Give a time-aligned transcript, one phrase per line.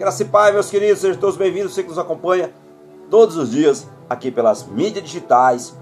[0.00, 1.74] Graça e Pai, meus queridos, sejam todos bem-vindos.
[1.74, 2.50] Você que nos acompanha
[3.10, 5.76] todos os dias aqui pelas mídias digitais,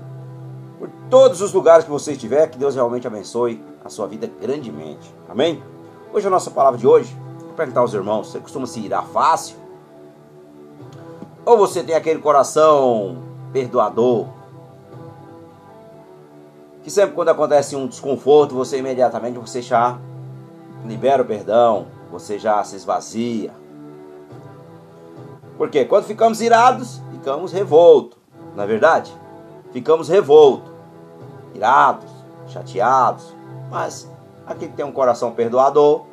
[0.77, 5.14] por todos os lugares que você estiver, que Deus realmente abençoe a sua vida grandemente.
[5.29, 5.62] Amém?
[6.12, 9.57] Hoje a nossa palavra de hoje, vou perguntar aos irmãos, você costuma se irar fácil?
[11.46, 13.19] Ou você tem aquele coração
[13.53, 14.27] perdoador?
[16.82, 19.96] Que sempre quando acontece um desconforto, você imediatamente você já
[20.85, 23.68] libera o perdão, você já se esvazia.
[25.58, 28.16] Porque quando ficamos irados, ficamos revoltos,
[28.54, 29.12] não é verdade?
[29.72, 30.71] Ficamos revoltos,
[31.53, 32.08] irados,
[32.47, 33.34] chateados.
[33.69, 34.08] Mas
[34.47, 36.05] aquele que tem um coração perdoador,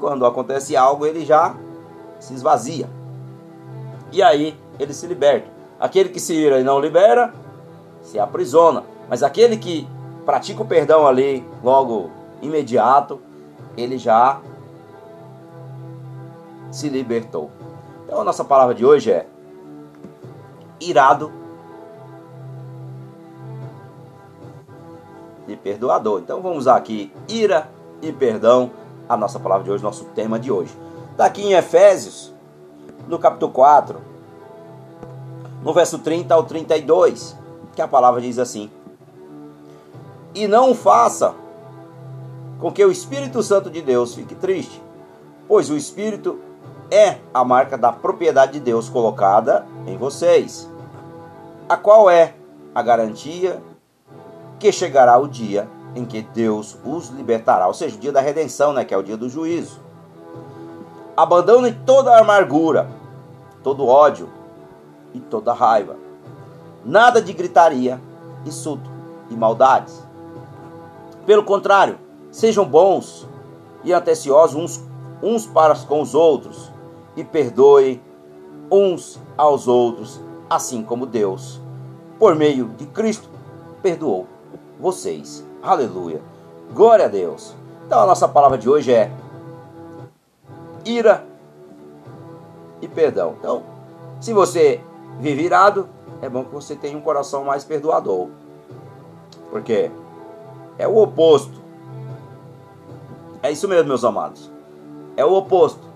[0.00, 1.54] quando acontece algo, ele já
[2.18, 2.90] se esvazia.
[4.10, 5.48] E aí ele se liberta.
[5.78, 7.32] Aquele que se ira e não libera,
[8.02, 8.82] se aprisiona.
[9.08, 9.88] Mas aquele que
[10.26, 12.10] pratica o perdão ali, logo
[12.42, 13.20] imediato,
[13.76, 14.40] ele já
[16.70, 17.50] se libertou.
[18.08, 19.26] Então a nossa palavra de hoje é
[20.80, 21.30] irado
[25.46, 26.20] e perdoador.
[26.20, 27.68] Então vamos usar aqui ira
[28.00, 28.70] e perdão,
[29.06, 30.74] a nossa palavra de hoje, nosso tema de hoje.
[31.18, 32.32] Daqui em Efésios,
[33.06, 34.00] no capítulo 4,
[35.62, 37.36] no verso 30 ao 32,
[37.76, 38.70] que a palavra diz assim:
[40.34, 41.34] E não faça
[42.58, 44.82] com que o Espírito Santo de Deus fique triste,
[45.46, 46.47] pois o Espírito
[46.90, 50.68] é a marca da propriedade de Deus colocada em vocês,
[51.68, 52.34] a qual é
[52.74, 53.62] a garantia
[54.58, 58.72] que chegará o dia em que Deus os libertará, ou seja, o dia da redenção,
[58.72, 59.80] né, que é o dia do juízo.
[61.16, 62.88] Abandonem toda a amargura,
[63.62, 64.28] todo ódio
[65.12, 65.96] e toda raiva.
[66.84, 68.00] Nada de gritaria,
[68.46, 68.88] insulto
[69.28, 70.06] e maldades.
[71.26, 71.98] Pelo contrário,
[72.30, 73.26] sejam bons
[73.82, 74.84] e atenciosos uns,
[75.22, 76.67] uns para com os outros
[77.18, 78.00] e perdoem
[78.70, 81.60] uns aos outros, assim como Deus,
[82.16, 83.28] por meio de Cristo,
[83.82, 84.28] perdoou
[84.78, 85.44] vocês.
[85.60, 86.22] Aleluia.
[86.72, 87.56] Glória a Deus.
[87.84, 89.10] Então a nossa palavra de hoje é
[90.84, 91.26] ira
[92.80, 93.34] e perdão.
[93.40, 93.64] Então,
[94.20, 94.80] se você
[95.18, 95.88] vive irado,
[96.22, 98.28] é bom que você tenha um coração mais perdoador.
[99.50, 99.90] Porque
[100.78, 101.60] é o oposto.
[103.42, 104.52] É isso mesmo, meus amados.
[105.16, 105.87] É o oposto.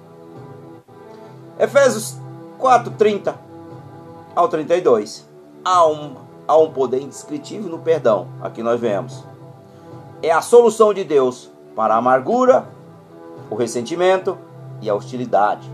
[1.63, 2.17] Efésios
[2.59, 3.37] 4, 30
[4.35, 5.29] ao 32.
[5.65, 6.17] Há um,
[6.49, 8.27] há um poder indescritível no perdão.
[8.43, 9.23] Aqui nós vemos.
[10.21, 12.67] É a solução de Deus para a amargura,
[13.49, 14.37] o ressentimento
[14.81, 15.71] e a hostilidade.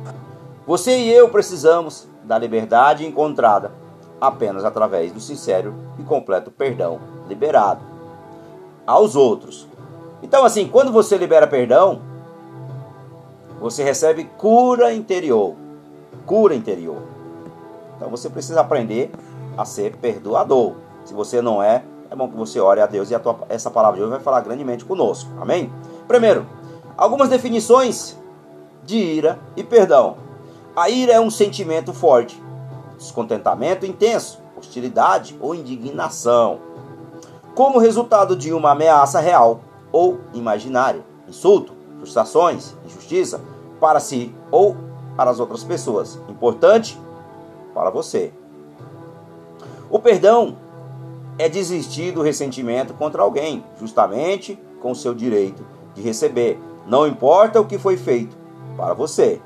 [0.67, 3.73] Você e eu precisamos da liberdade encontrada
[4.21, 7.81] apenas através do sincero e completo perdão liberado
[8.87, 9.67] aos outros.
[10.23, 12.03] Então, assim, quando você libera perdão,
[13.59, 15.57] você recebe cura interior
[16.29, 17.03] cura interior.
[17.97, 19.11] Então você precisa aprender
[19.57, 20.75] a ser perdoador.
[21.05, 23.71] Se você não é, é bom que você ore a Deus e a tua, essa
[23.71, 25.31] palavra de hoje vai falar grandemente conosco.
[25.41, 25.73] Amém?
[26.07, 26.47] Primeiro,
[26.97, 28.17] algumas definições
[28.85, 30.19] de ira e perdão.
[30.77, 32.41] A ira é um sentimento forte,
[32.99, 36.61] descontentamento intenso, hostilidade ou indignação,
[37.55, 43.41] como resultado de uma ameaça real ou imaginária, insulto, frustrações, injustiça
[43.81, 44.88] para si ou
[45.19, 46.17] para as outras pessoas.
[46.29, 46.97] Importante
[47.75, 48.33] para você.
[49.91, 50.57] O perdão
[51.37, 56.57] é desistir do ressentimento contra alguém, justamente com seu direito de receber,
[56.87, 58.37] não importa o que foi feito
[58.77, 59.41] para você.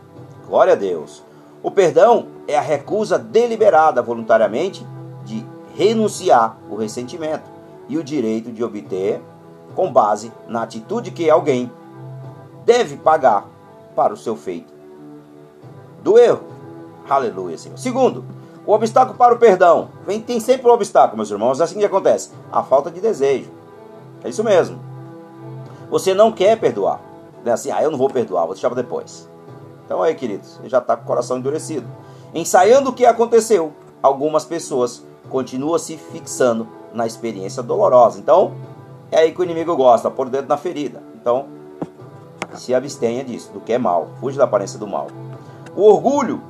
[0.46, 1.22] Glória a Deus.
[1.62, 4.86] O perdão é a recusa deliberada voluntariamente
[5.24, 5.42] de
[5.74, 7.50] renunciar o ressentimento
[7.88, 9.22] e o direito de obter
[9.74, 11.72] com base na atitude que alguém
[12.66, 13.46] deve pagar
[13.96, 14.71] para o seu feito
[16.02, 16.40] do erro.
[17.08, 17.78] Aleluia, Senhor.
[17.78, 18.24] Segundo,
[18.66, 19.88] o obstáculo para o perdão.
[20.06, 21.60] Vem, tem sempre um obstáculo, meus irmãos.
[21.60, 22.30] É assim que acontece.
[22.50, 23.50] A falta de desejo.
[24.22, 24.78] É isso mesmo.
[25.90, 27.00] Você não quer perdoar.
[27.44, 29.28] Não é assim, ah, eu não vou perdoar, vou deixar para depois.
[29.84, 31.86] Então aí, queridos, você já está com o coração endurecido.
[32.32, 33.72] Ensaiando o que aconteceu,
[34.02, 38.18] algumas pessoas continuam se fixando na experiência dolorosa.
[38.18, 38.54] Então,
[39.10, 41.02] é aí que o inimigo gosta, pôr o dedo na ferida.
[41.14, 41.46] Então,
[42.54, 44.08] se abstenha disso, do que é mal.
[44.20, 45.08] Fuja da aparência do mal.
[45.74, 46.42] O orgulho,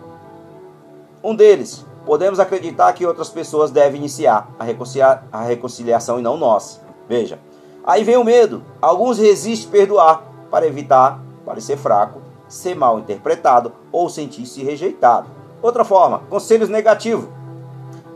[1.22, 1.84] um deles.
[2.04, 6.80] Podemos acreditar que outras pessoas devem iniciar a, reconciliar, a reconciliação e não nós.
[7.08, 7.38] Veja.
[7.84, 8.62] Aí vem o medo.
[8.80, 15.28] Alguns resistem perdoar para evitar parecer fraco, ser mal interpretado ou sentir-se rejeitado.
[15.62, 17.28] Outra forma, conselhos negativos.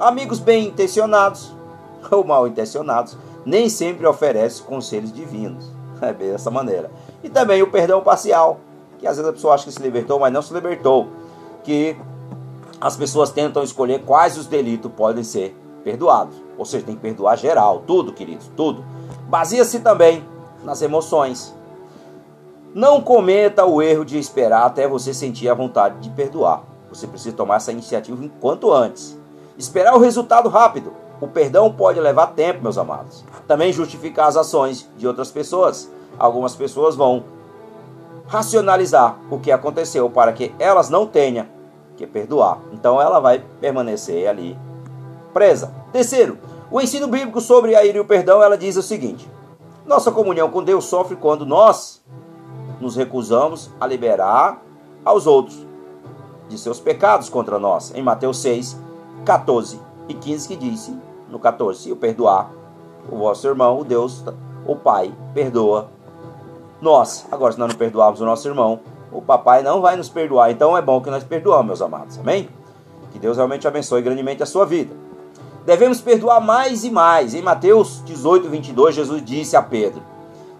[0.00, 1.54] Amigos bem intencionados
[2.10, 5.76] ou mal intencionados nem sempre oferecem conselhos divinos.
[5.98, 6.90] É bem dessa maneira.
[7.24, 8.60] E também o perdão parcial
[8.98, 11.08] que às vezes a pessoa acha que se libertou, mas não se libertou.
[11.62, 11.96] que
[12.80, 16.36] as pessoas tentam escolher quais os delitos podem ser perdoados.
[16.58, 18.84] Ou seja, tem que perdoar geral, tudo, queridos, tudo.
[19.28, 20.24] Baseia-se também
[20.62, 21.54] nas emoções.
[22.74, 26.62] Não cometa o erro de esperar até você sentir a vontade de perdoar.
[26.90, 29.18] Você precisa tomar essa iniciativa enquanto antes.
[29.56, 30.92] Esperar o resultado rápido.
[31.20, 33.24] O perdão pode levar tempo, meus amados.
[33.48, 35.90] Também justificar as ações de outras pessoas.
[36.18, 37.24] Algumas pessoas vão
[38.28, 41.46] racionalizar o que aconteceu para que elas não tenham
[41.96, 42.58] que perdoar.
[42.72, 44.58] Então ela vai permanecer ali
[45.32, 45.72] presa.
[45.92, 46.38] Terceiro,
[46.70, 49.30] o ensino bíblico sobre a ira e o perdão, ela diz o seguinte:
[49.86, 52.02] Nossa comunhão com Deus sofre quando nós
[52.80, 54.62] nos recusamos a liberar
[55.04, 55.66] aos outros
[56.48, 57.92] de seus pecados contra nós.
[57.94, 58.76] Em Mateus 6,
[59.24, 60.96] 14 e 15 que disse
[61.28, 62.50] no 14, se eu perdoar
[63.10, 64.24] o vosso irmão, o Deus,
[64.66, 65.88] o Pai, perdoa
[66.80, 67.26] nós.
[67.30, 68.80] Agora, se nós não perdoarmos o nosso irmão,
[69.12, 70.50] o papai não vai nos perdoar.
[70.50, 72.18] Então é bom que nós perdoamos, meus amados.
[72.18, 72.48] Amém?
[73.12, 74.94] Que Deus realmente abençoe grandemente a sua vida.
[75.64, 77.34] Devemos perdoar mais e mais.
[77.34, 80.02] Em Mateus 18, 22, Jesus disse a Pedro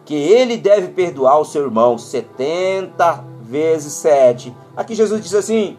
[0.04, 4.54] que ele deve perdoar o seu irmão 70 vezes 7.
[4.76, 5.76] Aqui Jesus disse assim: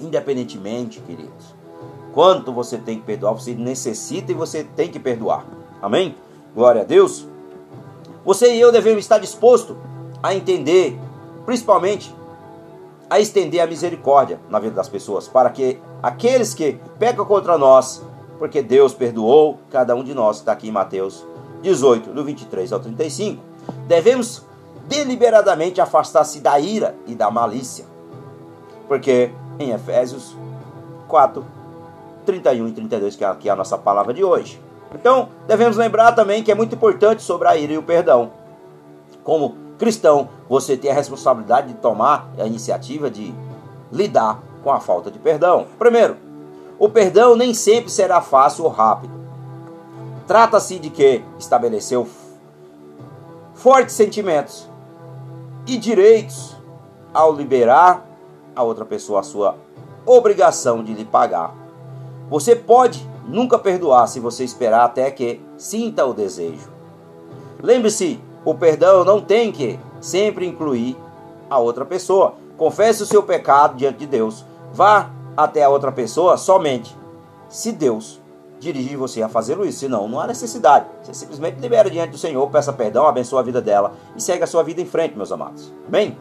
[0.00, 1.54] independentemente, queridos,
[2.12, 5.44] quanto você tem que perdoar, você necessita e você tem que perdoar.
[5.80, 6.14] Amém?
[6.54, 7.26] Glória a Deus.
[8.26, 9.76] Você e eu devemos estar disposto
[10.20, 10.98] a entender
[11.46, 12.12] principalmente
[13.08, 18.02] a estender a misericórdia na vida das pessoas, para que aqueles que pecam contra nós,
[18.36, 21.24] porque Deus perdoou cada um de nós, está aqui em Mateus
[21.62, 23.40] 18, do 23 ao 35,
[23.86, 24.44] devemos
[24.88, 27.84] deliberadamente afastar-se da ira e da malícia,
[28.88, 30.36] porque em Efésios
[31.06, 31.46] 4,
[32.24, 34.65] 31 e 32, que é a nossa palavra de hoje.
[34.94, 38.30] Então, devemos lembrar também que é muito importante sobre a ira e o perdão.
[39.24, 43.34] Como cristão, você tem a responsabilidade de tomar a iniciativa de
[43.92, 45.66] lidar com a falta de perdão.
[45.78, 46.16] Primeiro,
[46.78, 49.14] o perdão nem sempre será fácil ou rápido.
[50.26, 52.06] Trata-se de que estabeleceu
[53.54, 54.68] fortes sentimentos
[55.66, 56.56] e direitos
[57.12, 58.04] ao liberar
[58.54, 59.56] a outra pessoa a sua
[60.04, 61.54] obrigação de lhe pagar.
[62.28, 66.70] Você pode nunca perdoar se você esperar até que sinta o desejo.
[67.62, 70.96] Lembre-se o perdão não tem que sempre incluir
[71.50, 72.34] a outra pessoa.
[72.56, 74.44] Confesse o seu pecado diante de Deus.
[74.72, 76.96] Vá até a outra pessoa somente
[77.48, 78.20] se Deus
[78.58, 79.80] dirigir você a fazê-lo isso.
[79.80, 80.86] Senão, não há necessidade.
[81.02, 84.46] Você simplesmente libera diante do Senhor, peça perdão, abençoa a vida dela e segue a
[84.46, 85.72] sua vida em frente, meus amados.
[85.88, 86.16] Bem?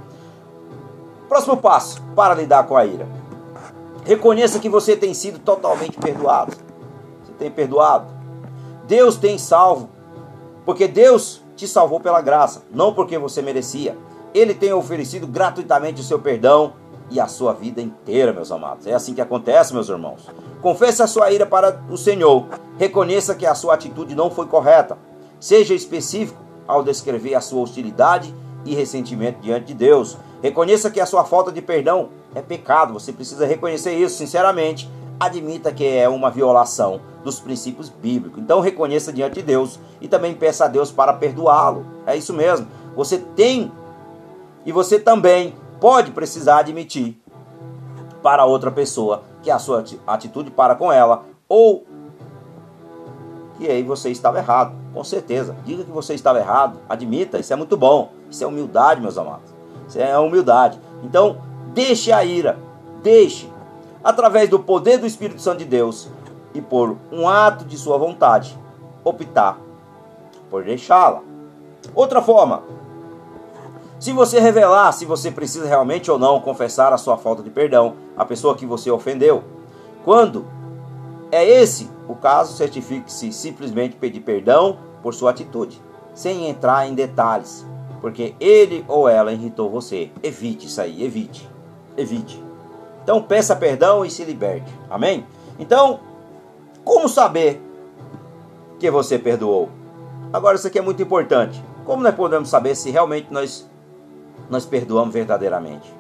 [1.30, 3.08] Próximo passo para lidar com a ira.
[4.04, 6.65] Reconheça que você tem sido totalmente perdoado.
[7.38, 8.08] Tem perdoado.
[8.88, 9.90] Deus tem salvo.
[10.66, 13.98] Porque Deus te salvou pela graça, não porque você merecia.
[14.34, 16.74] Ele tem oferecido gratuitamente o seu perdão
[17.10, 18.88] e a sua vida inteira, meus amados.
[18.88, 20.30] É assim que acontece, meus irmãos.
[20.62, 22.46] Confesse a sua ira para o Senhor.
[22.78, 24.98] Reconheça que a sua atitude não foi correta.
[25.40, 28.34] Seja específico ao descrever a sua hostilidade
[28.66, 30.18] e ressentimento diante de Deus.
[30.42, 32.94] Reconheça que a sua falta de perdão é pecado.
[32.94, 34.90] Você precisa reconhecer isso sinceramente.
[35.20, 38.42] Admita que é uma violação dos princípios bíblicos.
[38.42, 41.86] Então reconheça diante de Deus e também peça a Deus para perdoá-lo.
[42.06, 42.68] É isso mesmo.
[42.96, 43.72] Você tem
[44.66, 47.18] e você também pode precisar admitir
[48.22, 51.86] para outra pessoa que a sua atitude para com ela ou
[53.58, 55.56] que aí você estava errado, com certeza.
[55.64, 58.12] Diga que você estava errado, admita, isso é muito bom.
[58.30, 59.54] Isso é humildade, meus amados.
[59.88, 60.80] Isso é humildade.
[61.04, 61.38] Então,
[61.74, 62.58] deixe a ira,
[63.02, 63.50] deixe
[64.06, 66.08] através do poder do Espírito Santo de Deus,
[66.54, 68.56] e por um ato de sua vontade
[69.04, 69.60] optar
[70.48, 71.22] por deixá-la.
[71.94, 72.62] Outra forma,
[74.00, 77.96] se você revelar se você precisa realmente ou não confessar a sua falta de perdão
[78.16, 79.44] à pessoa que você ofendeu,
[80.04, 80.46] quando
[81.32, 85.82] é esse o caso, certifique-se simplesmente pedir perdão por sua atitude,
[86.14, 87.66] sem entrar em detalhes,
[88.00, 90.12] porque ele ou ela irritou você.
[90.22, 91.50] Evite isso aí, evite,
[91.98, 92.45] evite.
[93.06, 94.74] Então peça perdão e se liberte.
[94.90, 95.28] Amém?
[95.60, 96.00] Então,
[96.84, 97.62] como saber
[98.80, 99.70] que você perdoou?
[100.34, 101.64] Agora, isso aqui é muito importante.
[101.86, 103.70] Como nós podemos saber se realmente nós,
[104.50, 105.94] nós perdoamos verdadeiramente?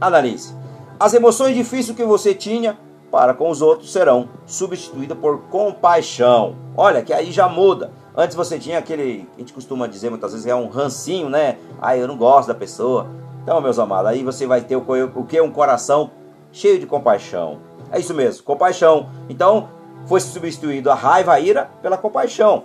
[0.00, 0.52] Analise.
[0.98, 2.76] As emoções difíceis que você tinha
[3.08, 6.56] para com os outros serão substituídas por compaixão.
[6.76, 7.92] Olha, que aí já muda.
[8.16, 11.56] Antes você tinha aquele, a gente costuma dizer muitas vezes, é um rancinho, né?
[11.80, 13.19] Ah, eu não gosto da pessoa.
[13.42, 15.40] Então, meus amados, aí você vai ter o, o que?
[15.40, 16.10] Um coração
[16.52, 17.58] cheio de compaixão.
[17.90, 19.08] É isso mesmo, compaixão.
[19.28, 19.68] Então,
[20.06, 22.64] foi substituído a raiva, a ira pela compaixão.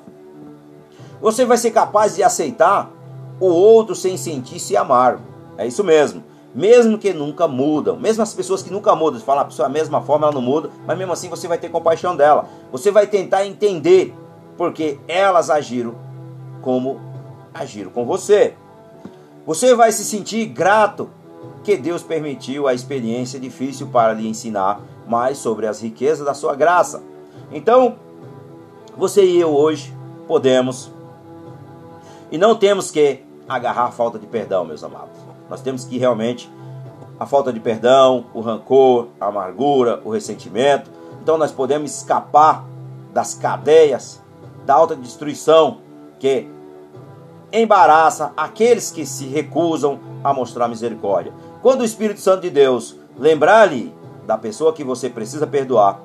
[1.21, 2.91] Você vai ser capaz de aceitar
[3.39, 5.23] o outro sem sentir-se amargo.
[5.57, 6.23] É isso mesmo.
[6.53, 7.97] mesmo que nunca mudam.
[7.97, 10.41] Mesmo as pessoas que nunca mudam, você fala a pessoa a mesma forma, ela não
[10.41, 12.45] muda, mas mesmo assim você vai ter compaixão dela.
[12.71, 14.13] Você vai tentar entender
[14.57, 15.95] porque elas agiram
[16.61, 16.99] como
[17.53, 18.53] agiram com você.
[19.45, 21.09] Você vai se sentir grato
[21.63, 26.55] que Deus permitiu a experiência difícil para lhe ensinar mais sobre as riquezas da sua
[26.55, 27.03] graça.
[27.51, 27.95] Então,
[28.97, 29.93] você e eu hoje
[30.27, 30.91] podemos
[32.31, 35.15] e não temos que agarrar a falta de perdão, meus amados.
[35.49, 36.49] Nós temos que realmente
[37.19, 40.89] a falta de perdão, o rancor, a amargura, o ressentimento.
[41.21, 42.65] Então nós podemos escapar
[43.13, 44.21] das cadeias
[44.65, 45.77] da alta destruição
[46.19, 46.47] que
[47.51, 51.33] embaraça aqueles que se recusam a mostrar misericórdia.
[51.61, 53.93] Quando o Espírito Santo de Deus lembrar-lhe
[54.25, 55.99] da pessoa que você precisa perdoar,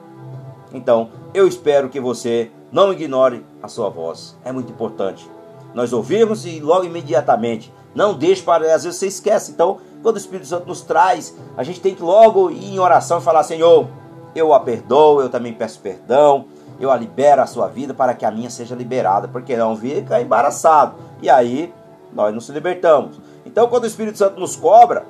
[0.73, 4.37] então eu espero que você não ignore a sua voz.
[4.45, 5.29] É muito importante.
[5.75, 7.73] Nós ouvimos e logo imediatamente.
[7.95, 8.73] Não deixe para.
[8.75, 9.53] Às vezes você esquece.
[9.53, 13.19] Então, quando o Espírito Santo nos traz, a gente tem que logo ir em oração
[13.19, 13.89] e falar: Senhor,
[14.35, 16.47] eu a perdoo, eu também peço perdão
[16.81, 20.21] eu a libero a sua vida para que a minha seja liberada, porque não fica
[20.21, 20.95] embaraçado.
[21.23, 21.73] E aí
[22.13, 23.21] nós nos libertamos.
[23.45, 25.05] Então, quando o Espírito Santo nos cobra,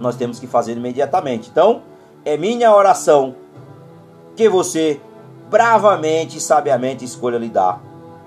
[0.00, 1.48] nós temos que fazer imediatamente.
[1.50, 1.82] Então,
[2.24, 3.34] é minha oração
[4.36, 5.00] que você
[5.50, 7.80] bravamente e sabiamente escolha lidar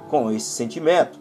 [0.09, 1.19] com esse sentimento.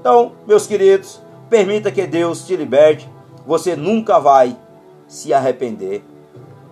[0.00, 3.08] Então, meus queridos, permita que Deus te liberte.
[3.46, 4.56] Você nunca vai
[5.06, 6.02] se arrepender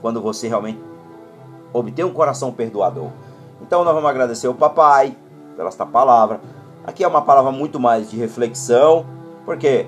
[0.01, 0.81] quando você realmente
[1.73, 3.11] obter um coração perdoador.
[3.61, 5.17] Então nós vamos agradecer ao papai
[5.57, 6.41] pela esta palavra.
[6.85, 9.07] Aqui é uma palavra muito mais de reflexão,
[9.45, 9.87] porque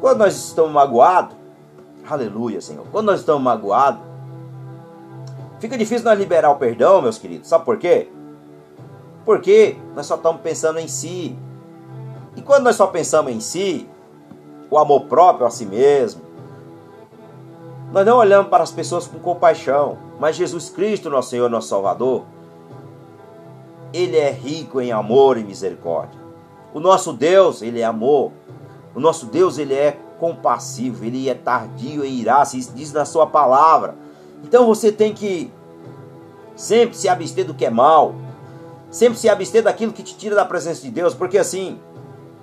[0.00, 1.36] quando nós estamos magoados,
[2.08, 4.02] aleluia, Senhor, quando nós estamos magoados,
[5.60, 7.48] fica difícil nós liberar o perdão, meus queridos.
[7.48, 8.08] Sabe por quê?
[9.24, 11.38] Porque nós só estamos pensando em si.
[12.34, 13.88] E quando nós só pensamos em si,
[14.68, 16.22] o amor próprio a si mesmo,
[17.92, 19.98] nós não olhamos para as pessoas com compaixão.
[20.18, 22.24] Mas Jesus Cristo, nosso Senhor, nosso Salvador,
[23.92, 26.21] Ele é rico em amor e misericórdia.
[26.74, 28.32] O nosso Deus, Ele é amor.
[28.94, 33.26] O nosso Deus, Ele é compassivo, Ele é tardio e irá, se diz na sua
[33.26, 33.94] palavra.
[34.44, 35.52] Então você tem que
[36.54, 38.14] sempre se abster do que é mal,
[38.90, 41.80] sempre se abster daquilo que te tira da presença de Deus, porque assim,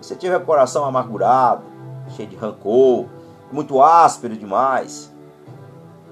[0.02, 1.64] você tiver o coração amargurado,
[2.16, 3.06] cheio de rancor,
[3.52, 5.14] muito áspero demais,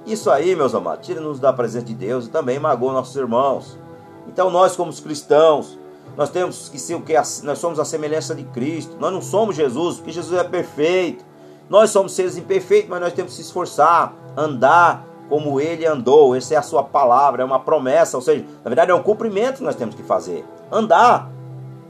[0.06, 3.78] isso aí, meus amados, tira-nos da presença de Deus e também magoa nossos irmãos.
[4.26, 5.78] Então nós, como cristãos,
[6.18, 7.14] nós temos que ser o que?
[7.14, 8.98] Nós somos a semelhança de Cristo.
[9.00, 11.24] Nós não somos Jesus, porque Jesus é perfeito.
[11.70, 16.36] Nós somos seres imperfeitos, mas nós temos que se esforçar, andar como ele andou.
[16.36, 19.58] Essa é a sua palavra, é uma promessa, ou seja, na verdade é um cumprimento
[19.58, 20.44] que nós temos que fazer.
[20.72, 21.30] Andar,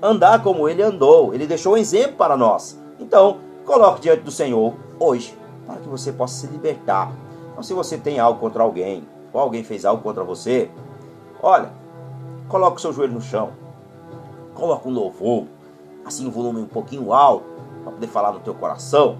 [0.01, 1.33] andar como ele andou.
[1.33, 2.77] Ele deixou um exemplo para nós.
[2.99, 5.33] Então, coloque diante do Senhor hoje,
[5.65, 7.11] para que você possa se libertar
[7.57, 9.03] então, se você tem algo contra alguém,
[9.33, 10.69] ou alguém fez algo contra você,
[11.41, 11.71] olha,
[12.47, 13.49] coloque o seu joelho no chão,
[14.57, 15.45] coloque um louvor,
[16.03, 17.45] assim um volume um pouquinho alto,
[17.83, 19.17] para poder falar no teu coração,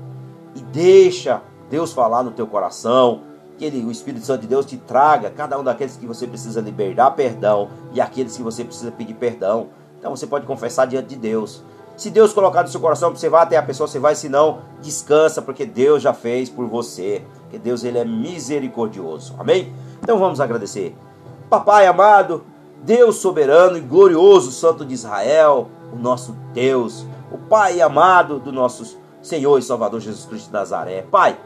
[0.55, 3.21] e deixa Deus falar no teu coração,
[3.57, 6.61] que ele, o Espírito Santo de Deus te traga cada um daqueles que você precisa
[6.61, 9.67] liberar perdão e aqueles que você precisa pedir perdão.
[9.99, 11.63] Então você pode confessar diante de Deus.
[11.95, 14.59] Se Deus colocar no seu coração, você vai até a pessoa, você vai, se não,
[14.79, 17.23] descansa, porque Deus já fez por você.
[17.49, 19.33] Que Deus ele é misericordioso.
[19.39, 19.73] Amém?
[20.03, 20.95] Então vamos agradecer.
[21.49, 22.43] Papai amado,
[22.83, 28.97] Deus soberano e glorioso, Santo de Israel, o nosso Deus, o Pai amado do nosso
[29.21, 31.01] Senhor e Salvador Jesus Cristo de Nazaré.
[31.01, 31.37] Pai,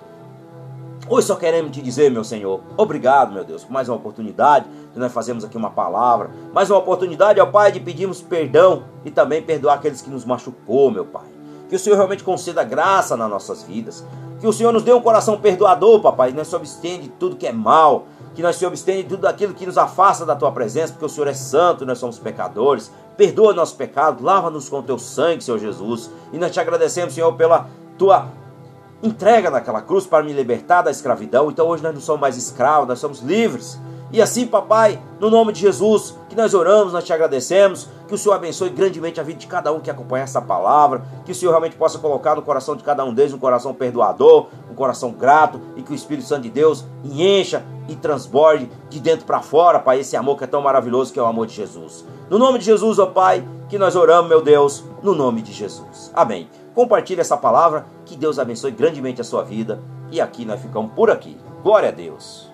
[1.09, 5.00] Hoje só queremos te dizer, meu Senhor, obrigado, meu Deus, por mais uma oportunidade de
[5.00, 9.41] nós fazermos aqui uma palavra, mais uma oportunidade, ó Pai, de pedirmos perdão e também
[9.41, 11.25] perdoar aqueles que nos machucou, meu Pai.
[11.67, 14.05] Que o Senhor realmente conceda graça nas nossas vidas.
[14.39, 16.50] Que o Senhor nos dê um coração perdoador, papai, nós
[16.81, 20.25] de tudo que é mal, que nós se abstende de tudo aquilo que nos afasta
[20.25, 22.91] da tua presença, porque o Senhor é santo, nós somos pecadores.
[23.17, 26.09] Perdoa nosso pecado, lava-nos com teu sangue, Senhor Jesus.
[26.31, 28.27] E nós te agradecemos, Senhor, pela tua
[29.03, 31.50] entrega naquela cruz para me libertar da escravidão.
[31.50, 33.79] Então hoje nós não somos mais escravos, nós somos livres.
[34.11, 38.18] E assim, papai, no nome de Jesus, que nós oramos, nós te agradecemos, que o
[38.18, 41.51] Senhor abençoe grandemente a vida de cada um que acompanha essa palavra, que o Senhor
[41.51, 45.62] realmente possa colocar no coração de cada um deles um coração perdoador, um coração grato,
[45.77, 50.01] e que o Espírito Santo de Deus encha e transborde de dentro para fora, Pai,
[50.01, 52.03] esse amor que é tão maravilhoso, que é o amor de Jesus.
[52.30, 56.12] No nome de Jesus, ó Pai, que nós oramos, meu Deus, no nome de Jesus.
[56.13, 56.50] Amém.
[56.75, 59.82] Compartilhe essa palavra, que Deus abençoe grandemente a sua vida.
[60.12, 61.38] E aqui nós ficamos por aqui.
[61.63, 62.50] Glória a Deus.